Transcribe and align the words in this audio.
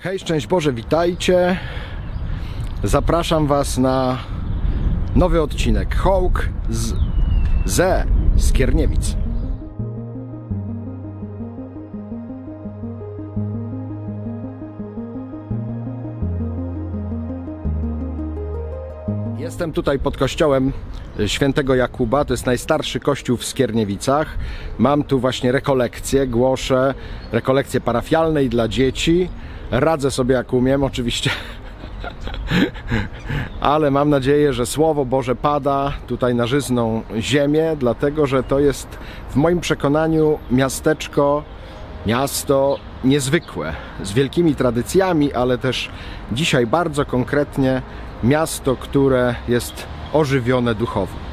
Hej, 0.00 0.18
szczęść 0.18 0.46
Boże, 0.46 0.72
witajcie. 0.72 1.58
Zapraszam 2.84 3.46
Was 3.46 3.78
na 3.78 4.18
nowy 5.16 5.42
odcinek 5.42 5.96
Hołk 5.96 6.48
z 6.70 6.94
ze 7.64 8.04
Skierniewic. 8.36 9.16
Jestem 19.48 19.72
tutaj 19.72 19.98
pod 19.98 20.16
kościołem 20.16 20.72
świętego 21.26 21.74
Jakuba, 21.74 22.24
to 22.24 22.32
jest 22.32 22.46
najstarszy 22.46 23.00
kościół 23.00 23.36
w 23.36 23.44
Skierniewicach. 23.44 24.38
Mam 24.78 25.04
tu 25.04 25.20
właśnie 25.20 25.52
rekolekcje, 25.52 26.26
głoszę 26.26 26.94
rekolekcje 27.32 27.80
parafialne 27.80 28.44
i 28.44 28.48
dla 28.48 28.68
dzieci. 28.68 29.28
Radzę 29.70 30.10
sobie 30.10 30.34
jak 30.34 30.52
umiem, 30.52 30.84
oczywiście. 30.84 31.30
Ale 33.60 33.90
mam 33.90 34.10
nadzieję, 34.10 34.52
że 34.52 34.66
Słowo 34.66 35.04
Boże 35.04 35.36
pada 35.36 35.92
tutaj 36.06 36.34
na 36.34 36.46
żyzną 36.46 37.02
ziemię, 37.18 37.76
dlatego 37.78 38.26
że 38.26 38.42
to 38.42 38.58
jest 38.58 38.88
w 39.30 39.36
moim 39.36 39.60
przekonaniu 39.60 40.38
miasteczko, 40.50 41.42
miasto 42.06 42.78
niezwykłe, 43.04 43.72
z 44.02 44.12
wielkimi 44.12 44.54
tradycjami, 44.54 45.32
ale 45.32 45.58
też 45.58 45.90
dzisiaj 46.32 46.66
bardzo 46.66 47.04
konkretnie 47.04 47.82
miasto, 48.22 48.76
które 48.76 49.34
jest 49.48 49.86
ożywione 50.12 50.74
duchowo. 50.74 51.28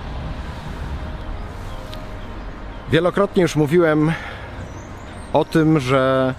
Wielokrotnie 2.92 3.42
już 3.42 3.56
mówiłem 3.56 4.12
o 5.34 5.46
tym, 5.46 5.80
że 5.80 6.34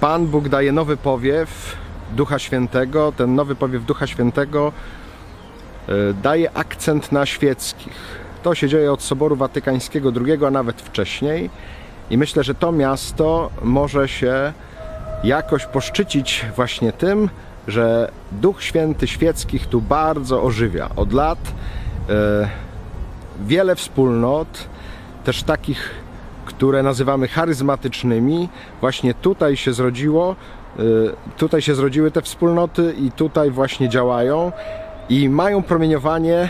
Pan 0.00 0.26
Bóg 0.26 0.48
daje 0.48 0.72
nowy 0.72 0.96
powiew 0.96 1.76
Ducha 2.12 2.38
Świętego. 2.38 3.12
Ten 3.16 3.34
nowy 3.34 3.54
powiew 3.54 3.84
Ducha 3.84 4.06
Świętego 4.06 4.72
e, 5.88 5.92
daje 6.22 6.52
akcent 6.52 7.12
na 7.12 7.26
świeckich. 7.26 8.18
To 8.42 8.54
się 8.54 8.68
dzieje 8.68 8.92
od 8.92 9.02
Soboru 9.02 9.36
Watykańskiego 9.36 10.12
II, 10.26 10.44
a 10.46 10.50
nawet 10.50 10.82
wcześniej. 10.82 11.50
I 12.10 12.18
myślę, 12.18 12.44
że 12.44 12.54
to 12.54 12.72
miasto 12.72 13.50
może 13.62 14.08
się 14.08 14.52
jakoś 15.24 15.66
poszczycić 15.66 16.46
właśnie 16.56 16.92
tym, 16.92 17.30
że 17.68 18.10
Duch 18.32 18.62
Święty 18.62 19.06
świeckich 19.06 19.66
tu 19.66 19.80
bardzo 19.80 20.42
ożywia. 20.42 20.88
Od 20.96 21.12
lat 21.12 21.38
e, 22.08 22.48
wiele 23.46 23.74
wspólnot, 23.74 24.68
też 25.24 25.42
takich, 25.42 25.90
które 26.44 26.82
nazywamy 26.82 27.28
charyzmatycznymi, 27.28 28.48
właśnie 28.80 29.14
tutaj 29.14 29.56
się 29.56 29.72
zrodziło, 29.72 30.36
e, 30.78 30.82
tutaj 31.36 31.62
się 31.62 31.74
zrodziły 31.74 32.10
te 32.10 32.22
wspólnoty 32.22 32.94
i 32.98 33.10
tutaj 33.10 33.50
właśnie 33.50 33.88
działają 33.88 34.52
i 35.08 35.28
mają 35.28 35.62
promieniowanie 35.62 36.48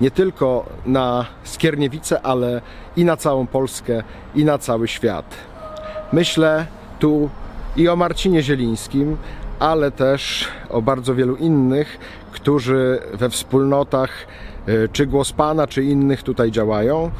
nie 0.00 0.10
tylko 0.10 0.66
na 0.86 1.26
Skierniewice, 1.44 2.22
ale 2.22 2.60
i 2.96 3.04
na 3.04 3.16
całą 3.16 3.46
Polskę, 3.46 4.02
i 4.34 4.44
na 4.44 4.58
cały 4.58 4.88
świat. 4.88 5.34
Myślę 6.12 6.66
tu 6.98 7.30
i 7.76 7.88
o 7.88 7.96
Marcinie 7.96 8.42
Zielińskim, 8.42 9.16
ale 9.58 9.90
też 9.90 10.48
o 10.70 10.82
bardzo 10.82 11.14
wielu 11.14 11.36
innych, 11.36 11.98
którzy 12.32 12.98
we 13.12 13.30
wspólnotach 13.30 14.10
e, 14.66 14.88
czy 14.88 15.06
Głos 15.06 15.32
Pana, 15.32 15.66
czy 15.66 15.84
innych 15.84 16.22
tutaj 16.22 16.50
działają. 16.50 17.10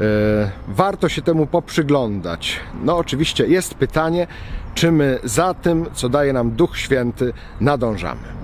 E, 0.00 0.50
warto 0.68 1.08
się 1.08 1.22
temu 1.22 1.46
poprzyglądać. 1.46 2.60
No, 2.84 2.96
oczywiście 2.96 3.46
jest 3.46 3.74
pytanie, 3.74 4.26
czy 4.74 4.92
my 4.92 5.18
za 5.24 5.54
tym, 5.54 5.86
co 5.92 6.08
daje 6.08 6.32
nam 6.32 6.50
Duch 6.50 6.78
Święty, 6.78 7.32
nadążamy. 7.60 8.39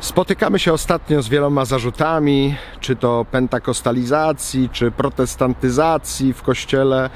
Spotykamy 0.00 0.58
się 0.58 0.72
ostatnio 0.72 1.22
z 1.22 1.28
wieloma 1.28 1.64
zarzutami, 1.64 2.54
czy 2.80 2.96
to 2.96 3.26
pentakostalizacji, 3.30 4.68
czy 4.72 4.90
protestantyzacji 4.90 6.32
w 6.32 6.42
kościele. 6.42 7.10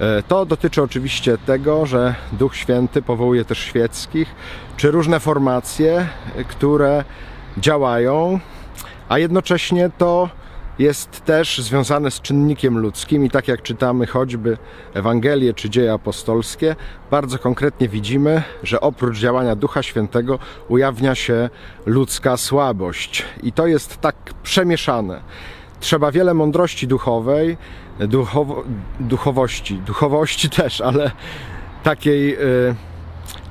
E, 0.00 0.22
To 0.22 0.46
dotyczy 0.46 0.82
oczywiście 0.82 1.38
tego, 1.38 1.86
że 1.86 2.14
Duch 2.32 2.56
Święty 2.56 3.02
powołuje 3.02 3.44
też 3.44 3.58
świeckich, 3.58 4.34
czy 4.76 4.90
różne 4.90 5.20
formacje, 5.20 6.06
e, 6.36 6.44
które 6.44 7.04
działają, 7.58 8.40
a 9.08 9.18
jednocześnie 9.18 9.90
to 9.98 10.28
jest 10.78 11.24
też 11.24 11.58
związane 11.58 12.10
z 12.10 12.20
czynnikiem 12.20 12.78
ludzkim 12.78 13.24
i 13.24 13.30
tak 13.30 13.48
jak 13.48 13.62
czytamy 13.62 14.06
choćby 14.06 14.58
Ewangelię 14.94 15.54
czy 15.54 15.70
dzieje 15.70 15.92
apostolskie, 15.92 16.76
bardzo 17.10 17.38
konkretnie 17.38 17.88
widzimy, 17.88 18.42
że 18.62 18.80
oprócz 18.80 19.18
działania 19.18 19.56
Ducha 19.56 19.82
Świętego 19.82 20.38
ujawnia 20.68 21.14
się 21.14 21.50
ludzka 21.86 22.36
słabość 22.36 23.24
i 23.42 23.52
to 23.52 23.66
jest 23.66 24.00
tak 24.00 24.16
przemieszane. 24.42 25.20
Trzeba 25.80 26.12
wiele 26.12 26.34
mądrości 26.34 26.86
duchowej, 26.86 27.56
duchowo, 28.00 28.64
duchowości, 29.00 29.74
duchowości 29.74 30.50
też, 30.60 30.80
ale 30.80 31.10
takiej 31.82 32.34
y, 32.34 32.74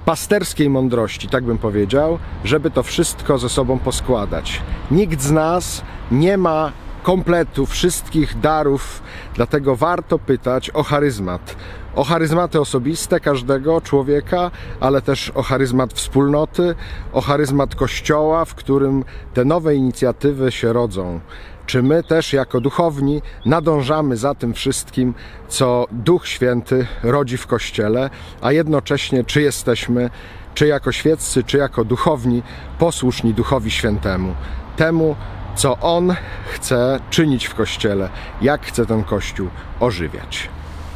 pasterskiej 0.05 0.69
mądrości, 0.69 1.28
tak 1.28 1.44
bym 1.44 1.57
powiedział, 1.57 2.19
żeby 2.44 2.72
to 2.72 2.84
wszystko 2.84 3.38
ze 3.38 3.50
sobą 3.50 3.79
poskładać. 3.79 4.61
Nikt 4.91 5.22
z 5.22 5.31
nas 5.31 5.84
nie 6.11 6.38
ma 6.38 6.72
kompletu 7.03 7.66
wszystkich 7.66 8.40
darów, 8.40 9.02
dlatego 9.36 9.75
warto 9.75 10.19
pytać 10.19 10.69
o 10.69 10.84
charyzmat. 10.84 11.56
O 11.96 12.03
charyzmaty 12.03 12.59
osobiste 12.59 13.19
każdego 13.19 13.81
człowieka, 13.81 14.52
ale 14.80 15.02
też 15.02 15.30
o 15.30 15.44
charyzmat 15.44 15.94
wspólnoty, 15.94 16.75
o 17.14 17.22
charyzmat 17.22 17.75
kościoła, 17.75 18.46
w 18.46 18.56
którym 18.56 19.03
te 19.34 19.46
nowe 19.46 19.75
inicjatywy 19.75 20.52
się 20.52 20.74
rodzą. 20.74 21.19
Czy 21.66 21.84
my 21.84 22.03
też 22.03 22.34
jako 22.34 22.62
duchowni 22.62 23.22
nadążamy 23.46 24.18
za 24.18 24.35
tym 24.35 24.53
wszystkim, 24.53 25.14
co 25.47 25.88
Duch 25.91 26.28
Święty 26.28 26.88
rodzi 27.03 27.38
w 27.38 27.47
kościele, 27.47 28.09
a 28.41 28.52
jednocześnie 28.52 29.24
czy 29.24 29.41
jesteśmy, 29.41 30.09
czy 30.53 30.68
jako 30.68 30.91
świeccy, 30.91 31.44
czy 31.44 31.58
jako 31.58 31.85
duchowni, 31.85 32.44
posłuszni 32.80 33.34
Duchowi 33.34 33.72
Świętemu, 33.72 34.35
temu, 34.78 35.16
co 35.56 35.78
On 35.80 36.16
chce 36.47 37.00
czynić 37.09 37.46
w 37.46 37.56
Kościele, 37.56 38.09
jak 38.41 38.66
chce 38.66 38.86
ten 38.86 39.03
Kościół 39.03 39.50
ożywiać. 39.80 40.50